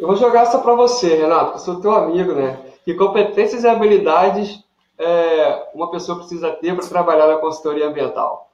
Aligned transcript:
Eu 0.00 0.06
vou 0.06 0.16
jogar 0.16 0.42
essa 0.42 0.58
para 0.58 0.74
você, 0.74 1.14
Renato, 1.14 1.50
que 1.52 1.56
eu 1.58 1.60
sou 1.60 1.80
teu 1.80 1.92
amigo, 1.92 2.32
né? 2.32 2.58
Que 2.84 2.94
competências 2.94 3.64
e 3.64 3.68
habilidades 3.68 4.60
é, 4.98 5.68
uma 5.74 5.90
pessoa 5.90 6.18
precisa 6.18 6.50
ter 6.52 6.74
para 6.74 6.86
trabalhar 6.86 7.26
na 7.26 7.36
consultoria 7.36 7.86
ambiental? 7.86 8.50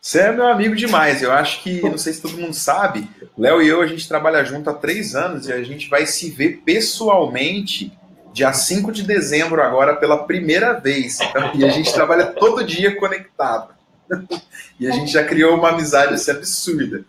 Você 0.00 0.20
é 0.20 0.32
meu 0.32 0.46
amigo 0.46 0.74
demais. 0.74 1.22
Eu 1.22 1.30
acho 1.30 1.62
que, 1.62 1.82
não 1.82 1.98
sei 1.98 2.14
se 2.14 2.22
todo 2.22 2.38
mundo 2.38 2.54
sabe, 2.54 3.06
Léo 3.36 3.62
e 3.62 3.68
eu, 3.68 3.82
a 3.82 3.86
gente 3.86 4.08
trabalha 4.08 4.42
junto 4.44 4.70
há 4.70 4.74
três 4.74 5.14
anos 5.14 5.46
e 5.46 5.52
a 5.52 5.62
gente 5.62 5.90
vai 5.90 6.06
se 6.06 6.30
ver 6.30 6.62
pessoalmente 6.64 7.92
dia 8.32 8.50
5 8.50 8.90
de 8.90 9.02
dezembro 9.02 9.62
agora 9.62 9.96
pela 9.96 10.24
primeira 10.24 10.72
vez. 10.72 11.18
E 11.54 11.64
a 11.64 11.68
gente 11.68 11.92
trabalha 11.92 12.26
todo 12.26 12.64
dia 12.64 12.96
conectado. 12.96 13.74
e 14.80 14.88
a 14.88 14.90
gente 14.90 15.12
já 15.12 15.22
criou 15.22 15.54
uma 15.54 15.68
amizade 15.68 16.14
assim, 16.14 16.30
absurda. 16.30 17.04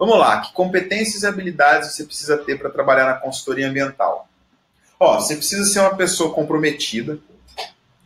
Vamos 0.00 0.18
lá, 0.18 0.40
que 0.40 0.54
competências 0.54 1.24
e 1.24 1.26
habilidades 1.26 1.92
você 1.92 2.04
precisa 2.04 2.38
ter 2.38 2.58
para 2.58 2.70
trabalhar 2.70 3.04
na 3.04 3.18
consultoria 3.18 3.68
ambiental? 3.68 4.26
Ó, 4.98 5.20
você 5.20 5.36
precisa 5.36 5.70
ser 5.70 5.80
uma 5.80 5.94
pessoa 5.94 6.32
comprometida, 6.32 7.18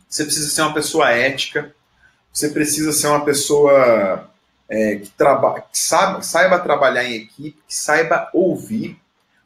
você 0.09 0.25
precisa 0.25 0.49
ser 0.49 0.63
uma 0.63 0.73
pessoa 0.73 1.09
ética, 1.09 1.73
você 2.33 2.49
precisa 2.49 2.91
ser 2.91 3.07
uma 3.07 3.23
pessoa 3.23 4.29
é, 4.67 4.97
que, 4.97 5.09
traba, 5.11 5.61
que 5.61 5.77
saiba, 5.77 6.21
saiba 6.21 6.59
trabalhar 6.59 7.05
em 7.05 7.15
equipe, 7.15 7.57
que 7.65 7.73
saiba 7.73 8.29
ouvir, 8.33 8.99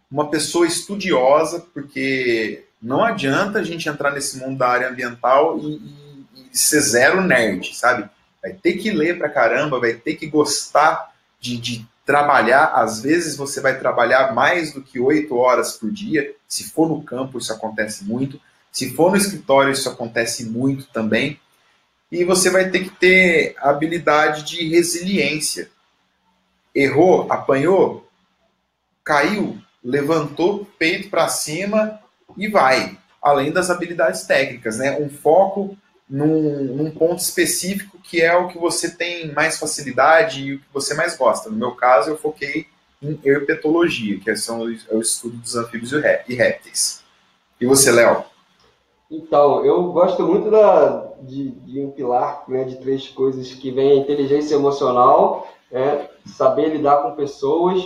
uma 0.09 0.31
pessoa 0.31 0.65
estudiosa, 0.65 1.67
porque 1.71 2.65
não 2.81 3.03
adianta 3.03 3.59
a 3.59 3.63
gente 3.63 3.87
entrar 3.87 4.09
nesse 4.09 4.39
mundo 4.39 4.57
da 4.57 4.69
área 4.69 4.89
ambiental 4.89 5.59
e, 5.59 5.75
e, 5.75 6.49
e 6.51 6.57
ser 6.57 6.81
zero 6.81 7.21
nerd, 7.21 7.75
sabe? 7.75 8.09
Vai 8.41 8.53
ter 8.53 8.73
que 8.73 8.89
ler 8.89 9.19
pra 9.19 9.29
caramba, 9.29 9.79
vai 9.79 9.93
ter 9.93 10.15
que 10.15 10.25
gostar 10.25 11.13
de, 11.39 11.55
de 11.55 11.87
trabalhar. 12.09 12.71
Às 12.73 13.03
vezes 13.03 13.37
você 13.37 13.61
vai 13.61 13.77
trabalhar 13.77 14.33
mais 14.33 14.73
do 14.73 14.81
que 14.81 14.99
oito 14.99 15.37
horas 15.37 15.73
por 15.73 15.91
dia. 15.91 16.33
Se 16.47 16.71
for 16.71 16.89
no 16.89 17.03
campo, 17.03 17.37
isso 17.37 17.53
acontece 17.53 18.03
muito. 18.03 18.41
Se 18.71 18.95
for 18.95 19.11
no 19.11 19.17
escritório, 19.17 19.71
isso 19.71 19.87
acontece 19.87 20.43
muito 20.43 20.87
também 20.87 21.39
e 22.11 22.23
você 22.23 22.49
vai 22.49 22.69
ter 22.69 22.79
que 22.79 22.89
ter 22.89 23.55
habilidade 23.59 24.43
de 24.43 24.67
resiliência. 24.67 25.69
Errou, 26.73 27.31
apanhou, 27.31 28.07
caiu, 29.03 29.59
levantou 29.83 30.65
peito 30.77 31.09
para 31.09 31.27
cima 31.27 31.99
e 32.35 32.47
vai. 32.47 32.97
Além 33.21 33.51
das 33.51 33.69
habilidades 33.69 34.23
técnicas, 34.23 34.77
né? 34.77 34.97
Um 34.99 35.09
foco 35.09 35.77
num, 36.09 36.63
num, 36.63 36.91
ponto 36.91 37.19
específico 37.19 37.99
que 38.01 38.21
é 38.21 38.35
o 38.35 38.47
que 38.47 38.57
você 38.57 38.95
tem 38.95 39.31
mais 39.31 39.59
facilidade 39.59 40.43
e 40.43 40.53
o 40.55 40.59
que 40.59 40.65
você 40.73 40.93
mais 40.95 41.15
gosta. 41.15 41.49
No 41.49 41.55
meu 41.55 41.71
caso, 41.71 42.09
eu 42.09 42.17
foquei 42.17 42.65
em 43.01 43.19
herpetologia, 43.23 44.19
que 44.19 44.29
é 44.29 44.33
o 44.91 44.99
estudo 44.99 45.37
dos 45.37 45.55
anfíbios 45.55 45.91
e 45.93 46.35
répteis. 46.35 47.03
E 47.61 47.65
você, 47.65 47.91
Léo? 47.91 48.23
Então, 49.11 49.65
eu 49.65 49.91
gosto 49.91 50.23
muito 50.23 50.51
da, 50.51 51.07
de, 51.21 51.49
de 51.51 51.79
um 51.79 51.91
pilar 51.91 52.43
né, 52.47 52.63
de 52.63 52.77
três 52.77 53.07
coisas 53.09 53.51
que 53.53 53.71
vem 53.71 53.91
a 53.91 53.95
inteligência 53.95 54.55
emocional, 54.55 55.47
é, 55.71 56.09
saber 56.25 56.69
lidar 56.69 56.97
com 56.97 57.15
pessoas 57.15 57.81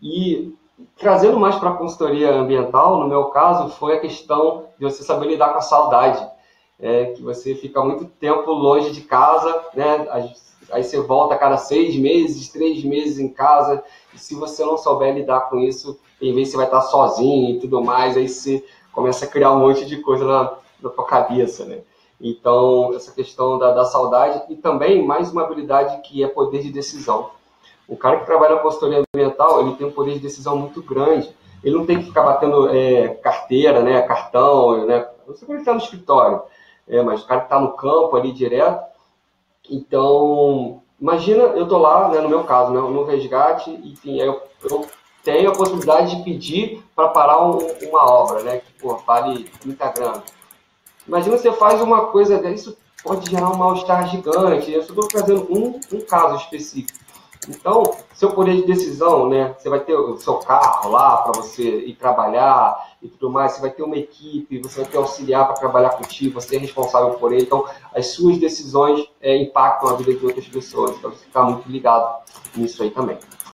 e 0.00 0.54
trazendo 0.96 1.38
mais 1.38 1.56
para 1.56 1.70
a 1.70 1.76
consultoria 1.76 2.32
ambiental, 2.32 3.00
no 3.00 3.08
meu 3.08 3.26
caso, 3.26 3.70
foi 3.76 3.96
a 3.96 4.00
questão 4.00 4.66
de 4.78 4.84
você 4.84 5.02
saber 5.02 5.28
lidar 5.28 5.52
com 5.52 5.58
a 5.58 5.62
saudade, 5.62 6.26
é, 6.80 7.06
que 7.06 7.22
você 7.22 7.54
fica 7.54 7.82
muito 7.84 8.04
tempo 8.04 8.50
longe 8.50 8.90
de 8.90 9.02
casa, 9.02 9.64
né? 9.74 10.06
Aí 10.70 10.82
você 10.84 11.00
volta 11.00 11.34
a 11.34 11.38
cada 11.38 11.56
seis 11.56 11.96
meses, 11.96 12.48
três 12.48 12.84
meses 12.84 13.18
em 13.18 13.28
casa, 13.28 13.82
e 14.14 14.18
se 14.18 14.34
você 14.34 14.64
não 14.64 14.76
souber 14.76 15.14
lidar 15.14 15.48
com 15.50 15.58
isso, 15.58 15.98
em 16.20 16.32
vez 16.32 16.50
você 16.50 16.56
vai 16.56 16.66
estar 16.66 16.80
sozinho 16.82 17.50
e 17.50 17.60
tudo 17.60 17.82
mais, 17.82 18.16
aí 18.16 18.28
você 18.28 18.64
começa 18.92 19.24
a 19.24 19.28
criar 19.28 19.52
um 19.52 19.60
monte 19.60 19.84
de 19.84 19.96
coisa 19.98 20.24
na, 20.24 20.54
na 20.82 20.90
tua 20.90 21.04
cabeça, 21.04 21.64
né? 21.64 21.80
Então, 22.20 22.92
essa 22.94 23.12
questão 23.12 23.58
da, 23.58 23.72
da 23.72 23.84
saudade 23.84 24.42
e 24.50 24.56
também 24.56 25.04
mais 25.04 25.32
uma 25.32 25.42
habilidade 25.42 26.02
que 26.02 26.22
é 26.22 26.28
poder 26.28 26.62
de 26.62 26.70
decisão. 26.70 27.30
O 27.88 27.96
cara 27.96 28.20
que 28.20 28.26
trabalha 28.26 28.56
na 28.56 28.60
consultoria 28.60 29.02
ambiental, 29.14 29.60
ele 29.60 29.74
tem 29.74 29.86
um 29.86 29.90
poder 29.90 30.14
de 30.14 30.20
decisão 30.20 30.56
muito 30.56 30.82
grande. 30.82 31.34
Ele 31.64 31.76
não 31.76 31.86
tem 31.86 31.98
que 31.98 32.04
ficar 32.04 32.22
batendo 32.22 32.68
é, 32.68 33.08
carteira, 33.08 33.82
né, 33.82 34.02
cartão, 34.02 34.86
né? 34.86 35.08
Ele 35.48 35.58
está 35.58 35.72
no 35.72 35.80
escritório, 35.80 36.42
é, 36.88 37.02
mas 37.02 37.22
o 37.22 37.26
cara 37.26 37.40
que 37.40 37.46
está 37.46 37.60
no 37.60 37.72
campo 37.72 38.16
ali 38.16 38.32
direto. 38.32 38.84
Então, 39.70 40.82
imagina, 41.00 41.42
eu 41.42 41.64
estou 41.64 41.78
lá, 41.78 42.08
né, 42.08 42.20
no 42.20 42.28
meu 42.28 42.44
caso, 42.44 42.72
né, 42.72 42.80
no 42.80 43.04
resgate, 43.04 43.70
enfim, 43.70 44.18
eu, 44.18 44.40
eu 44.68 44.86
tenho 45.22 45.50
a 45.50 45.54
possibilidade 45.54 46.16
de 46.16 46.22
pedir 46.24 46.82
para 46.94 47.08
parar 47.08 47.42
um, 47.42 47.58
uma 47.88 48.10
obra, 48.10 48.42
né, 48.42 48.58
que 48.58 48.72
pô, 48.74 48.96
vale 48.96 49.44
30 49.60 49.88
gramas. 49.92 50.22
Imagina 51.06 51.36
você 51.36 51.52
faz 51.52 51.80
uma 51.80 52.06
coisa 52.06 52.40
isso 52.50 52.76
pode 53.02 53.30
gerar 53.30 53.50
um 53.50 53.56
mal-estar 53.56 54.08
gigante. 54.08 54.70
Eu 54.70 54.80
estou 54.80 55.08
trazendo 55.08 55.46
um, 55.50 55.80
um 55.92 56.00
caso 56.02 56.36
específico. 56.36 56.98
Então, 57.50 57.82
seu 58.14 58.30
poder 58.30 58.54
de 58.56 58.66
decisão, 58.66 59.28
né? 59.28 59.54
Você 59.58 59.68
vai 59.68 59.80
ter 59.80 59.94
o 59.94 60.16
seu 60.18 60.34
carro 60.34 60.90
lá 60.90 61.18
para 61.18 61.40
você 61.40 61.62
ir 61.62 61.94
trabalhar 61.96 62.94
e 63.02 63.08
tudo 63.08 63.30
mais. 63.30 63.52
Você 63.52 63.60
vai 63.60 63.70
ter 63.70 63.82
uma 63.82 63.96
equipe, 63.96 64.58
você 64.58 64.82
vai 64.82 64.90
ter 64.90 64.98
auxiliar 64.98 65.46
para 65.46 65.56
trabalhar 65.56 65.90
contigo. 65.90 66.40
Você 66.40 66.56
é 66.56 66.58
responsável 66.58 67.14
por 67.14 67.32
ele. 67.32 67.42
Então, 67.42 67.66
as 67.94 68.08
suas 68.08 68.38
decisões 68.38 69.06
é, 69.20 69.36
impactam 69.36 69.90
a 69.90 69.94
vida 69.94 70.14
de 70.14 70.24
outras 70.24 70.46
pessoas. 70.46 70.96
Então, 70.96 71.10
você 71.10 71.26
está 71.26 71.42
muito 71.42 71.68
ligado 71.68 72.22
nisso 72.54 72.82
aí 72.82 72.90
também. 72.90 73.18